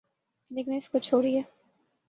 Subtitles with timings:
[0.51, 1.41] لیکن اس کو چھوڑئیے۔